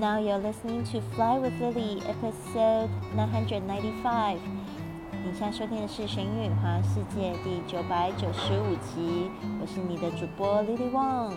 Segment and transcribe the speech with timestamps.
[0.00, 4.38] Now you're listening to Fly with Lily, episode 995.
[5.12, 11.34] 你现在收听的是《神语环世界》第九百九十五集，我是你的主播 Lily Wang。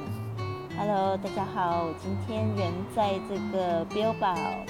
[0.78, 4.66] Hello，大家好，我今天人在这个 Bilbao。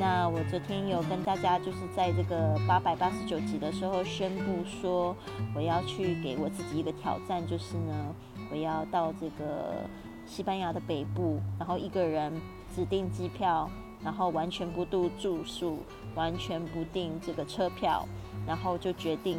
[0.00, 5.14] 那我昨天有跟大家就是在这个八百八十九集的时候宣布说，
[5.54, 8.12] 我要去给我自己一个挑战，就是呢，
[8.50, 9.86] 我要到这个
[10.26, 12.32] 西班牙的北部，然后一个人
[12.74, 13.68] 指定机票，
[14.02, 15.78] 然后完全不订住宿，
[16.14, 18.06] 完全不订这个车票，
[18.46, 19.38] 然后就决定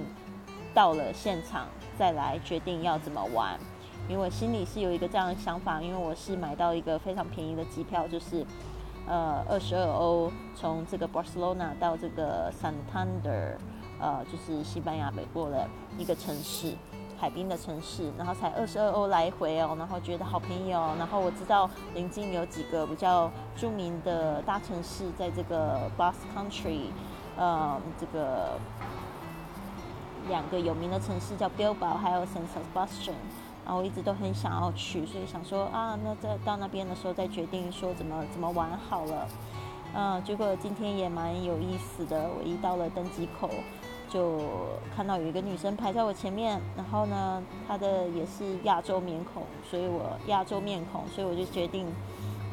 [0.73, 1.67] 到了现场
[1.97, 3.59] 再来决定要怎么玩。
[4.09, 8.45] 因为我心里是有一个这样的想法，因为我是买到一个非常便宜的机票，就是
[9.07, 13.55] 呃二十二欧，从这个 Barcelona 到这个 Santander，
[13.99, 15.67] 呃就是西班牙北部的
[15.97, 16.73] 一个城市。
[17.21, 20.95] 海滨的城市，然后才二十二欧来回哦，然后觉得好便宜哦。
[20.97, 26.85] 然后我知道临近有几个比较著名的大城市，在这个 Basque Country，
[27.37, 28.57] 呃，这个
[30.27, 33.13] 两个有名的城市叫 Bilbao，还有 San Sebastian。
[33.63, 39.27] 然后我一直都很想要去，所以想说啊，那在到那边的时候再决定说怎么怎么玩好了。
[39.93, 43.47] 嗯，结果今天也蛮有意思的，我一到了登机口。
[44.11, 44.41] 就
[44.93, 51.87] 看到有一个女生排在我前面，然后呢，她的也是亚洲面孔，所以我亚洲面孔，所以我就决定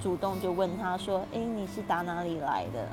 [0.00, 2.86] 主动就问她说：“哎，你是打哪里来的？”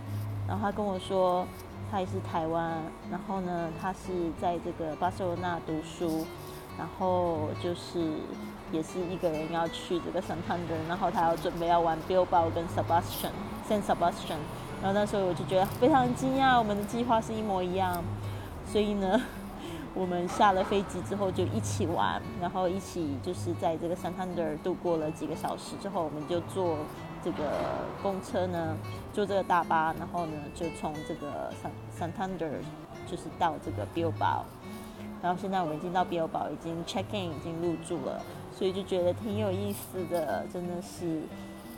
[0.49, 1.45] 然后她跟我说，
[1.91, 6.25] 她也是台湾，然后呢，她是在这个巴塞罗那读书，
[6.75, 7.99] 然后就是
[8.71, 14.41] 也是一个人要去这个圣坦德，然后她要准备要玩 Billbao 跟 Sebastian，San Sebastian，
[14.81, 18.03] 然后那时候我就觉得非常惊讶，我们的计划是一模一样。
[18.65, 19.21] 所以呢，
[19.93, 26.77] 我们下了飞机之后就一起玩，然后一起就是在这个 Santander 度过了几个小时之后，我们就坐
[27.23, 27.43] 这个
[28.03, 28.75] 公车呢，
[29.13, 31.51] 坐这个大巴，然后呢就从这个
[31.97, 32.51] Santander
[33.07, 34.43] 就是到这个 Bilbao，
[35.21, 38.21] 然后现在我们已经到 Bilbao，已经 check in，已经入住了，
[38.51, 41.21] 所以就觉得挺有意思的，真的是。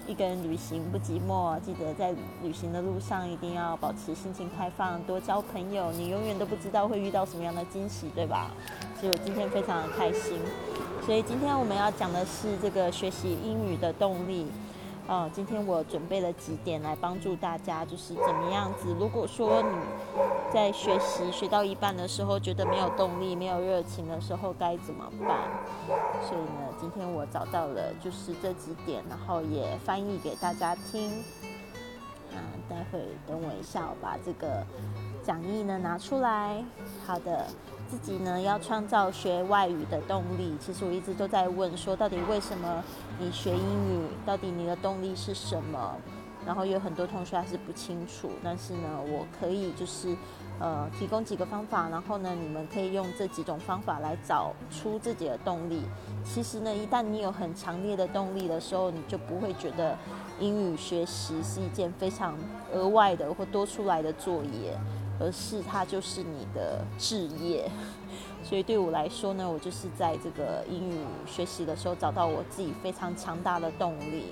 [0.07, 5.91] 一个人旅行不寂寞，记得在旅行的路上一定要保持心情开放，多交朋友。
[5.91, 8.50] 你永远都不知道会遇到什么样的惊喜，对吧？
[9.00, 10.40] 所以我今天非常的开心。
[11.06, 14.47] 所以今天我们要讲的是这个学习英语的动力。
[15.07, 18.94] 哦，今天我准备了几点来帮助大家，就是怎么样子。
[19.00, 19.78] 如果说你
[20.53, 25.50] 在学习学到一半的时候，觉得没有动力、没有热情的时候，该怎么办？
[26.22, 31.09] 所以呢，今天我找到了就是这几点，然后也翻译给大家听。
[32.34, 34.62] 啊，待会等我一下，我把这个
[35.28, 36.64] 讲义呢拿出来。
[37.06, 37.46] 好的。
[37.90, 40.58] 自己呢要创造学外语的动力。
[40.60, 42.82] 其实我一直都在问说，到底为什么
[43.20, 44.08] 你学英语？
[44.26, 45.96] 到底你的动力是什么？
[46.46, 48.30] 然后有很多同学还是不清楚。
[48.44, 50.16] 但是呢，我可以就是
[50.60, 55.82] 呃提供几个方法，然后呢，你们可以用这几种方法来找出自己的动力。
[56.26, 59.98] 其实呢，一旦你有很强烈的动力的时候，你就不会觉得
[60.42, 62.38] 英语学习是一件非常
[62.74, 64.78] 额外的或多出来的作业。
[65.19, 67.69] 而是它就是你的置业，
[68.44, 74.31] 所以对我来说呢，我就是在这个英语学习的时候找到我自己非常强大的动力。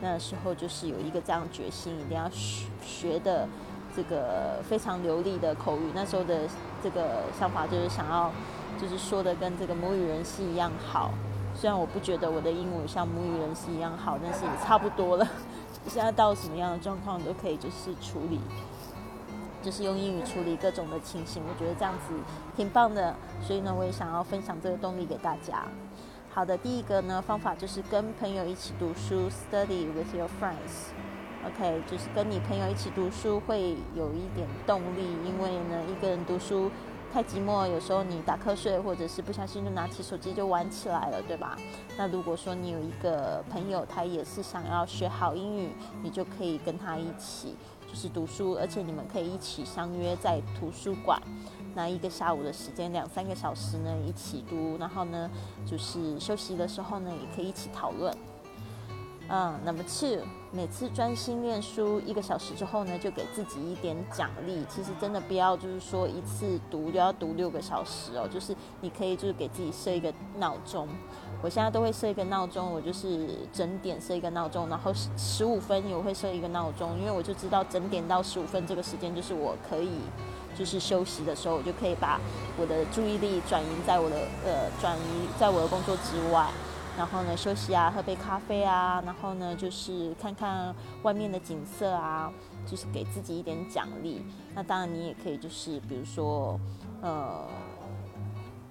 [0.00, 3.48] 那时候就是有一个这样决心，一定要学学的
[3.96, 5.90] 这个非常流利的口语。
[5.94, 6.40] 那时候的
[6.82, 8.30] 这个想法就是想要，
[8.78, 11.14] 就是说的跟这个母语人士一样好。
[11.54, 15.26] 虽然我不觉得我的英语像母语人士一样好，但是也差不多了。
[15.88, 18.38] 现在到什么样的状况都可以就是处理。
[19.66, 22.14] 就是用英语处理各种的情形，我觉得这样子
[22.56, 23.12] 挺棒的，
[23.42, 25.64] 所以呢，我也想要分享这个动力给大家。
[26.30, 30.94] 好的，第一个呢方法就是跟朋友一起读书，study with your friends。
[31.44, 36.70] OK，就是跟你朋友一起读书会有一点动力，因为呢一个人读书
[37.12, 41.56] 太寂寞，有时候你打瞌睡或者是不小心就拿起手机就玩起来了，对吧？
[41.98, 45.70] 那如果说你有一个朋友，他也是想要学好英语，
[46.04, 47.56] 你就可以跟他一起。
[47.86, 51.20] 就是读书，而且你们可以一起相约在图书馆，
[51.74, 55.30] 那一个下午的时间，两三个小时呢，一起读，然后呢，
[55.64, 58.14] 就是休息的时候呢，也可以一起讨论。
[59.28, 64.64] 嗯，Number two，每次专心练书一个小时之后呢，就给自己一点奖励。
[64.68, 70.86] 其实真的不要就是说一次读就要读六个小时哦，就是你可以就是给自己设一个闹钟。
[71.42, 80.00] 我现在都会设一个闹钟，我就是整点设一个闹钟，然后十五分也会设一个闹钟，因为我就知道整点到十五分这个时间就是我可以
[80.58, 82.18] 就是休息的时候，我就可以把
[82.58, 86.48] 我的注意力转移在我的呃转移在我的工作之外。
[86.96, 92.32] 然后呢休息啊，喝杯咖啡啊，然后呢就是看看外面的景色啊，
[92.66, 94.24] 就是给自己一点奖励。
[94.54, 96.58] 那当然你也可以就是比如说
[97.02, 97.46] 呃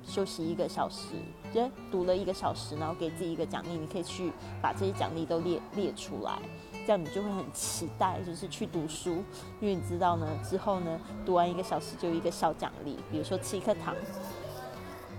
[0.06, 1.16] 休息一个小时，
[1.52, 4.31] 对，读了一个小时，然后给自己一个奖励，你可以去
[4.62, 6.40] 把这些奖励都列列出来。
[6.86, 9.24] 这样你就会很期待，就是去读书，
[9.60, 13.96] 因为你知道呢，之后呢，读完一个小时就一个小奖励，比如说吃一颗糖。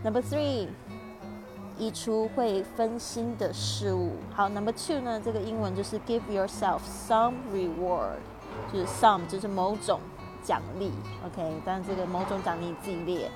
[0.04, 0.68] Number three，
[1.76, 4.12] 移除会分心的事物。
[4.32, 6.78] 好，Number two 呢，这个英文就是 give yourself
[7.08, 8.18] some reward，
[8.72, 9.98] 就是 some 就是某种
[10.44, 10.92] 奖励
[11.26, 13.28] ，OK，但这个某种奖励自己列。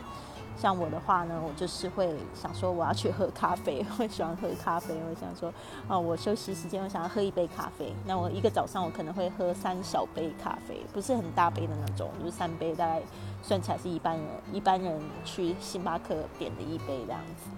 [0.60, 4.94] 像我的话呢，我就是会想说我要去喝咖啡， 我喜欢喝咖啡。
[5.08, 5.50] 我想说，
[5.88, 7.94] 啊，我休息时间我想要喝一杯咖啡。
[8.04, 13.00] 那我一个早上我可能会喝三小杯咖啡，不是很大杯的那种，就是三杯，大概
[13.42, 17.48] 算起来是一般人一般人去星巴克点的一杯这样子，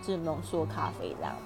[0.00, 1.36] 就是浓缩咖啡这样。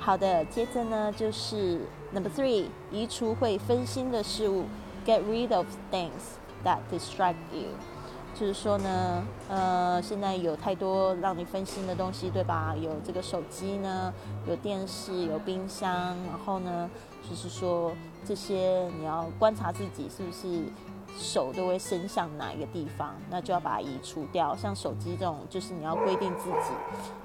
[0.00, 1.82] 好的，接着呢就是
[2.14, 4.64] number three，移除会分心的事物
[5.04, 7.68] ，get rid of things that distract you。
[8.38, 12.72] 就是说呢，呃，现在有太多让你分心的东西，对吧？
[12.80, 14.14] 有这个手机呢，
[14.46, 15.90] 有电视，有冰箱，
[16.28, 16.88] 然后呢，
[17.28, 17.90] 就是说
[18.24, 20.62] 这些你要观察自己是不是
[21.16, 24.54] 手都会伸向哪一个地方，那就要把它移除掉。
[24.54, 26.70] 像手机这种，就是你要规定自己，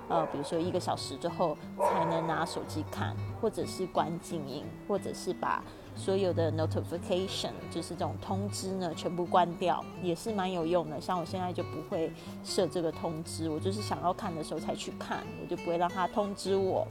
[0.09, 5.63] 呃，比如说一个小时之后才能拿手机看，或者是关静音，或者是把。
[5.95, 10.99] 所有的 notification 就是这种通知呢，全部关掉也是蛮有用的。
[10.99, 12.11] 像我现在就不会
[12.43, 16.87] 设这个通知，我就是想要看的时候才去看，我就不会让它通知我。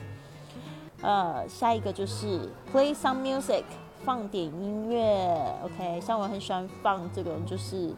[1.03, 3.65] 呃，下一个就是 play some music，
[4.05, 5.37] 放点音乐。
[5.65, 7.93] OK，像我很喜欢放这种就是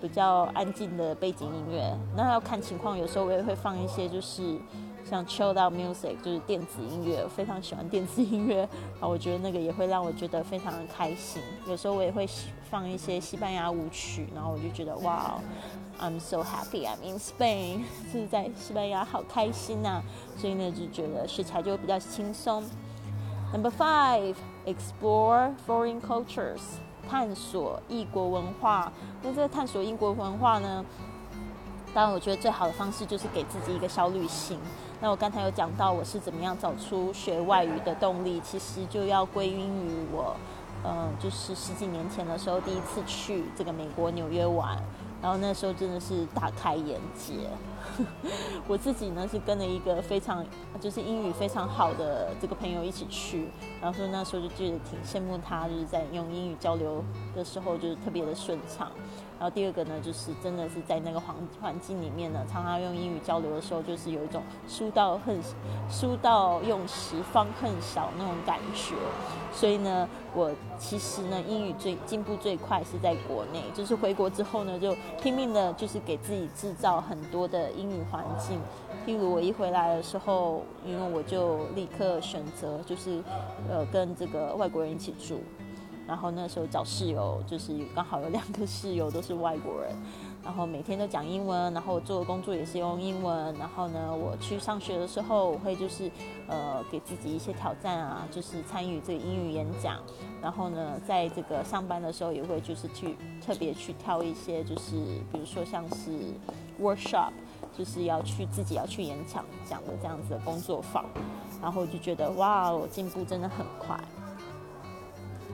[0.00, 1.96] 比较安静的背景音乐。
[2.16, 4.58] 那要看情况，有时候我也会放一些就是。
[5.08, 8.62] 像 chill out music 就是电子音乐，非常喜欢电子音乐
[9.00, 11.42] 啊，我觉得那个也会让我觉得非常的开心。
[11.66, 12.28] 有时候我也会
[12.70, 15.40] 放一些西班牙舞曲，然后我就觉得哇
[16.00, 17.82] ，I'm so happy I'm in Spain，
[18.12, 20.00] 是在西班牙好开心呐，
[20.36, 22.62] 所以呢就觉得学起来就比较轻松。
[23.52, 26.60] Number five, explore foreign cultures，
[27.08, 28.92] 探索异国文化。
[29.22, 30.84] 那这探索异国文化呢，
[31.92, 34.60] 当然我觉得最好的方式就是给自己一个小旅行。
[35.02, 40.36] 那我刚才有讲到我是怎么样找出学外语的动力，其实就要归因于我，
[40.84, 44.76] 嗯，就是十几年前的时候第一次去这个美国纽约玩，
[45.22, 47.48] 然后那时候真的是大开眼界。
[48.68, 50.44] 我自己呢是跟了一个非常
[50.78, 53.48] 就是英语非常好的这个朋友一起去，
[53.80, 57.02] 然后说那时候就觉得挺羡慕他，就是在用英语交流
[57.34, 58.90] 的时候就是特别的顺畅。
[59.40, 65.40] 然后第二个呢，就是真的是在那个环环境里面呢，常常用英语交流的时候，就是有一种书到恨
[65.88, 68.94] 书到用时方恨少那种感觉。
[69.50, 78.60] 所以呢，我其实呢，英语最进步最快是在国内，就是回国之后呢，就拼命的，就是给自己制造很多的英语环境。
[79.06, 83.22] 譬如我一回来的时候，因为我就立刻选择，就是
[83.70, 85.40] 呃，跟这个外国人一起住。
[86.10, 89.94] 然后那时候找室友，就是刚好有两个室友都是外国人，
[90.42, 93.54] 然后每天都讲英文，然后我做的工作也是用英文。
[93.54, 96.10] 然后呢，我去上学的时候，我会就是
[96.48, 99.98] 呃给自己一些挑战啊，就是参与这个英语演讲。
[100.42, 104.96] 然后呢，在这个上班的时候，也会就是去特别去挑一些，就是
[105.32, 106.10] 比如说像是
[106.82, 107.30] workshop，
[107.78, 111.04] 就是要去自己要去演讲讲的这样子的工作坊。
[111.62, 113.96] 然后我就觉得哇，我进步真的很快。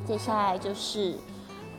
[0.07, 1.17] 接下来就是，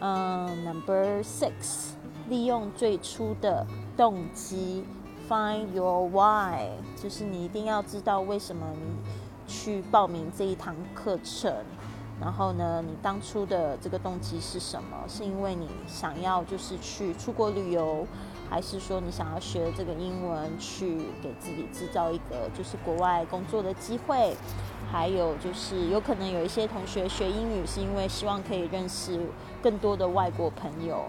[0.02, 1.92] 嗯，Number Six，
[2.28, 3.66] 利用最初的
[3.96, 4.84] 动机
[5.30, 8.98] ，Find your why，就是你一定要知道为什么你
[9.48, 11.54] 去报名这一堂课程。
[12.20, 14.98] 然后呢，你当初的这个动机是什么？
[15.08, 18.08] 是因为你想要就是去出国旅游，
[18.50, 24.36] 还是说你想要学这个英文去给自己制造一个就是国外工作的机会？
[24.92, 29.20] 还有就是，有可能有一些同学学英语是因为希望可以认识
[29.62, 31.04] 更多的外国朋友，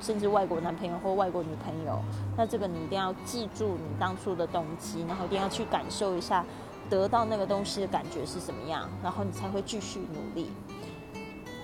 [0.00, 2.00] 甚至外国男朋友或外国女朋友。
[2.36, 6.42] 那这个你一定要记住你当初的动机，然后一定要去感受一下
[6.90, 10.50] 得到那个东西的感觉是什么样，然后你才会继续努力。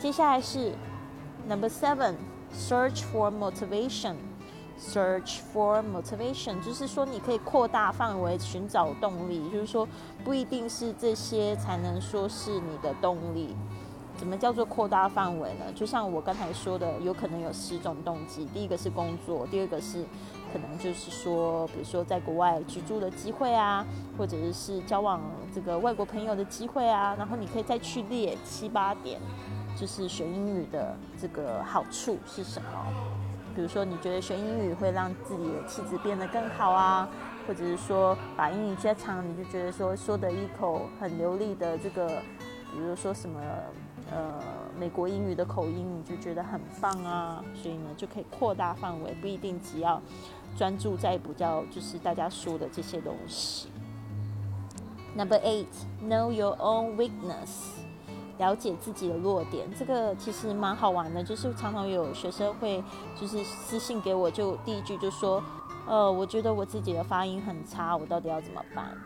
[0.01, 0.73] 接下来是
[1.49, 4.17] Number Seven，Search for motivation。
[4.77, 9.89] Search for motivation，就是说你可以扩大范围寻找动力，就是说
[10.25, 13.55] 不一定是这些才能说是你的动力。
[14.17, 15.65] 怎么叫做扩大范围呢？
[15.75, 18.45] 就像我刚才说的，有可能有十种动机。
[18.47, 20.05] 第一个是工作，第二个是
[20.53, 23.85] 可能就是说，比如说在国外居住的机会啊，
[24.17, 25.21] 或者是交往
[25.53, 27.15] 这个外国朋友的机会啊。
[27.19, 29.21] 然后你可以再去列七八点，
[29.77, 32.69] 就是学英语的这个好处是什么？
[33.55, 37.09] 比如说你觉得学英语会让自己的气质变得更好啊，
[37.47, 42.07] 或者是说把英语加强，你就觉得说说的一口很流利的这个，
[42.73, 43.41] 比如说什么。
[44.11, 44.35] 呃，
[44.79, 50.01] 美国英语的口音你就觉得很棒啊，所以呢就可以扩大范围，不一定只要
[50.57, 53.69] 专注在比较就是大家说的这些东西。
[55.17, 55.67] Number eight,
[56.03, 57.71] know your own weakness，
[58.39, 62.83] 了解自己的弱点，这个其实蛮好玩的，就是常常有学生会
[63.19, 65.43] 就是私信给我，就第一句就说，
[65.87, 68.97] 呃，我觉得我自己的发音很差，我到底要怎么办？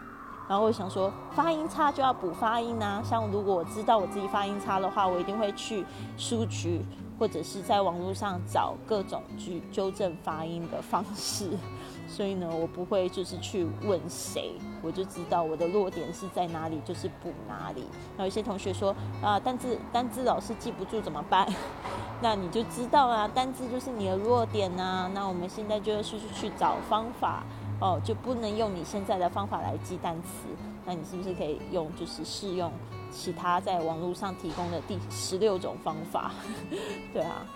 [0.49, 3.03] 然后我想说，发音差就要补发音啊。
[3.05, 5.85] 像如果我知道我自己发音差的话，我一定会去
[6.17, 6.81] 书局
[7.19, 11.51] 或者是在网络上找各种去纠正发音的方式。
[12.09, 17.85] 所以呢，我不会就是去问谁，我就知道我的弱点是在哪里，就是补哪里。
[18.19, 21.47] 有些同学说啊，单字单字老师记不住怎么办？
[22.23, 25.11] 那你就知道啊，单字就是你的弱点呐。
[25.13, 27.45] 那我们现在就是去找方法。
[27.81, 30.49] 哦，就不能用你现在的方法来记单词，
[30.85, 32.73] 那你是不是可以用就是试用
[33.11, 36.33] 其他在网络上提供的第十六种方法？
[37.15, 37.47] 对啊，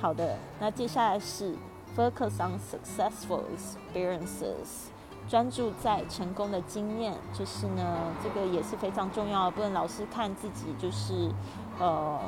[0.00, 1.54] 好的，那接下来是
[1.94, 4.88] focus on successful experiences，
[5.28, 11.30] 专注在成功的经验，就是呢，这个也是非常重要，不能老是看自己就是
[11.78, 12.18] 呃，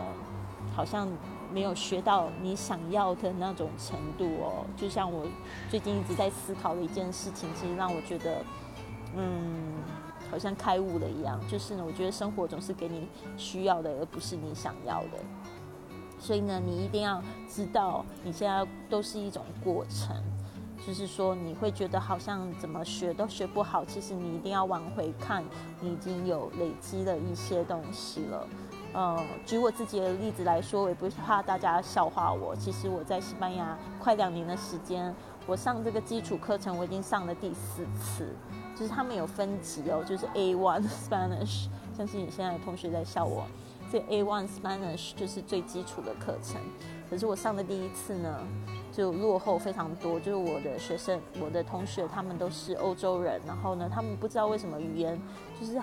[0.76, 1.08] 好像。
[1.52, 5.26] 没有学到你想要的那种程度哦，就像我
[5.70, 8.42] 最近一直在思考的一件事情，其实让我觉得，
[9.16, 9.74] 嗯，
[10.30, 11.40] 好像开悟了一样。
[11.48, 15.18] 就是呢，我觉得生活总是给你需要的，而不是你想要的。
[16.18, 20.16] 所以呢，你一定要知道，你现在都是一种过程。
[20.86, 25.44] 就是说，你会觉得好像怎么学都学不好，其实你一定要往回看，
[25.80, 28.46] 你已经有累积了一些东西了。
[28.98, 32.56] 呃，举我自己的例子来说，我也不怕大家笑话我。
[32.56, 35.14] 其实我在西班牙快两年的时间，
[35.46, 38.34] 我上这个基础课程我已经上了第四次，
[38.74, 41.68] 就是他们有分级哦，就是 A one Spanish。
[41.96, 43.46] 相信你现在的同学在笑我，
[43.88, 46.60] 这 A one Spanish 就是最基础的课程。
[47.08, 48.36] 可是我上的第一次呢，
[48.90, 50.18] 就落后非常多。
[50.18, 55.16] 就是我的学生，我的同学，他们都是欧洲人，然后呢，他们不知道为什么语言
[55.60, 55.80] 就是。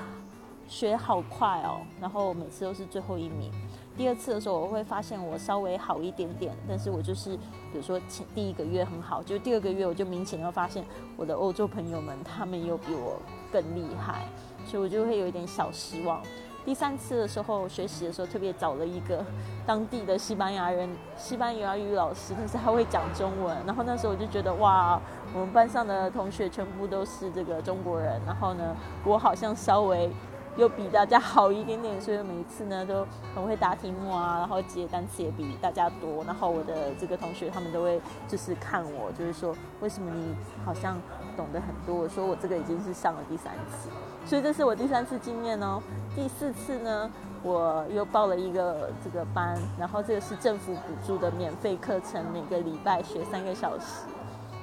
[0.68, 3.52] 学好快哦，然后每次都是最后一名。
[3.98, 10.84] 第二次的时候，我会发现我稍微好一点点，但是我就是比如说前第一个月很好，就第二个月我就明显要发现
[11.16, 13.18] 我的欧洲朋友们他们又比我
[13.54, 14.28] 更厉害，
[14.66, 16.22] 所以我就会有一点小失望。
[16.66, 19.24] 第三次的时候学习的时候，特别找了一个
[19.66, 23.56] 当地的西班牙人，西班牙语老师，但是他会讲中文。
[23.66, 25.00] 然后那时候我就觉得哇，
[25.34, 30.12] 我们班上的同学全部都是这个中国人，然后呢，我好像稍微。
[30.58, 36.24] 又比大家好一点点，所以每一次呢都很会答题目啊，然后记单词也比大家多。
[36.24, 40.34] 然后我的这个同学他们都会就是看我，就是说为什么你
[40.64, 40.98] 好像
[41.36, 42.04] 懂得很多？
[42.04, 43.90] 我说我这个已经是上了第三次，
[44.26, 45.82] 所以这是我第三次经验哦。
[46.16, 47.12] 第四次呢，
[47.44, 54.06] 我又报了一个这个班，然后这个是政府补助的免费课程，每个礼拜学三个小时。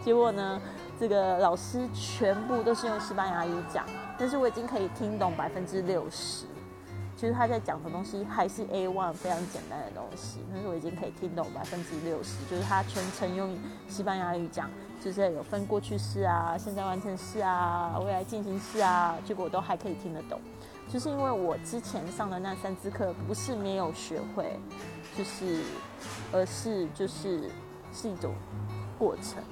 [0.03, 0.59] 结果呢，
[0.99, 3.85] 这个老师全部都是用西班牙语讲。
[4.23, 6.47] 但是我已经可以听懂百分之六十，
[7.17, 20.41] 就是他在讲的东西还是 A one 非常简单的东西，但是我已经可以听懂百分之六十，就是他全程用西班牙语讲，就是有分过去式啊、现在完成式啊、未来进行式啊，结果我都还可以听得懂，
[20.89, 24.57] 就是因为我之前上的那三次课不是没有学会，
[25.19, 25.65] 就是
[26.31, 27.51] 而是就是
[27.93, 28.33] 是一种
[28.97, 29.43] 过程。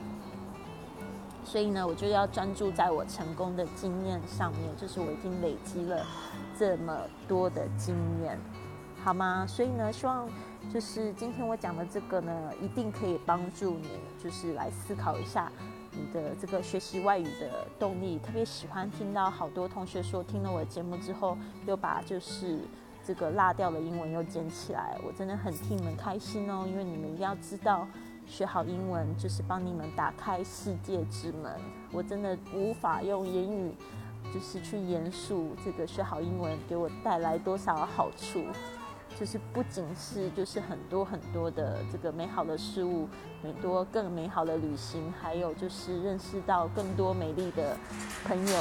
[1.50, 6.06] 所以呢，我就要专注在我成功的经验上面，就是我已经累积了
[6.56, 8.38] 这么多的经验，
[9.02, 9.44] 好吗？
[9.48, 10.28] 所以呢，希望
[10.72, 13.88] 就是今天我讲的这个呢，一定可以帮助你，
[14.22, 15.50] 就是来思考一下
[15.90, 18.20] 你的这个学习外语的动力。
[18.20, 22.60] 特别喜欢听到好多同学说，听了我的节目之后，又把就是
[23.04, 27.88] 这个落掉的英文又捡起来，我真的很替你们开心哦，因为你们一定要知道。
[28.30, 31.52] 学好英文就是帮你们打开世界之门。
[31.90, 33.74] 我真的无法用言语，
[34.32, 38.44] 就是去言述这个学好英文给我带来多少好处。
[39.18, 43.08] 就是不仅是就是很多很多的这个美好的事物，
[43.42, 47.76] 很多更美好的旅行，还有就是认识到更多美丽的
[48.24, 48.58] 朋友，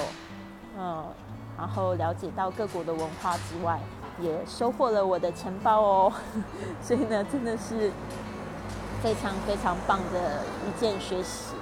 [0.78, 1.06] 嗯，
[1.56, 3.80] 然后了解到各国的文化之外，
[4.20, 6.14] 也收获了我的钱包哦。
[6.82, 7.92] 所以呢，真的是
[9.02, 11.56] 非常非常棒的一件学习。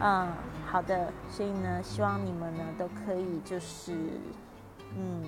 [0.00, 0.28] 嗯，
[0.66, 1.12] 好的。
[1.30, 3.92] 所以呢，希望你们呢都可以就是
[4.96, 5.24] 嗯，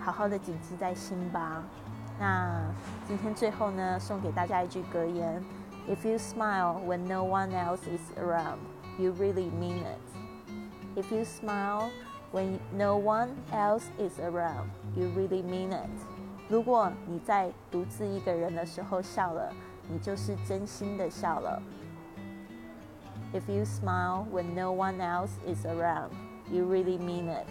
[0.00, 1.62] 好好的谨记在心吧。
[2.18, 2.60] 那
[3.06, 5.42] 今天最后呢，送给大家一句格言
[5.88, 8.58] ：If you smile when no one else is around,
[8.98, 10.00] you really mean it.
[10.96, 11.90] If you smile
[12.32, 14.66] when no one else is around,
[14.96, 16.17] you really mean it.
[16.48, 19.52] 如果你在独自一个人的时候笑了，
[19.88, 21.62] 你就是真心的笑了。
[23.32, 26.10] If you smile when no one else is around,
[26.50, 27.46] you really mean it.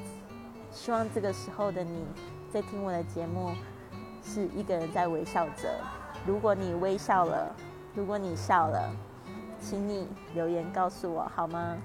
[0.71, 2.05] 希望这个时候的你
[2.51, 3.51] 在听我的节目。
[4.29, 5.69] 是一个人在微笑着。
[6.25, 7.55] 如果你微笑了，
[7.95, 8.91] 如果你笑了，
[9.61, 11.77] 请你留言告诉我好吗？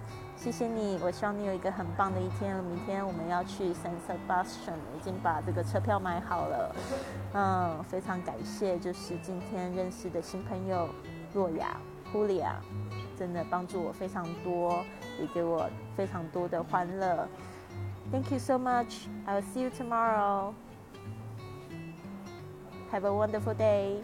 [0.43, 2.57] 谢谢你，我希望你有一个很棒的一天。
[2.65, 6.75] 明天我们要去 San Sebastian，已经把这个车票买好了。
[7.33, 10.89] 嗯，非常感谢，就是今天认识的新朋友
[11.33, 11.77] 若雅、
[12.13, 12.57] 胡利亚，
[13.17, 14.85] 真的帮助我非常多，
[15.21, 17.29] 也给我非常多的欢乐。
[18.11, 19.07] Thank you so much.
[19.27, 20.55] I will see you tomorrow.
[22.91, 24.01] Have a wonderful day.